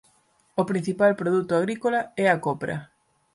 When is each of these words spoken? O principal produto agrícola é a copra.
O 0.61 0.63
principal 0.69 1.11
produto 1.21 1.51
agrícola 1.55 1.99
é 2.23 2.25
a 2.29 2.37
copra. 2.45 2.75